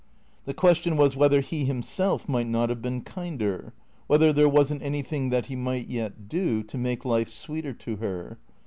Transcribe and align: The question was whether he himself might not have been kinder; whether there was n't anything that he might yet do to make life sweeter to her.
The 0.45 0.55
question 0.55 0.97
was 0.97 1.15
whether 1.15 1.41
he 1.41 1.63
himself 1.65 2.27
might 2.27 2.47
not 2.47 2.69
have 2.69 2.81
been 2.81 3.01
kinder; 3.01 3.71
whether 4.07 4.33
there 4.33 4.49
was 4.49 4.73
n't 4.73 4.81
anything 4.81 5.29
that 5.29 5.45
he 5.45 5.55
might 5.55 5.89
yet 5.89 6.27
do 6.27 6.63
to 6.63 6.77
make 6.79 7.05
life 7.05 7.29
sweeter 7.29 7.73
to 7.73 7.97
her. 7.97 8.39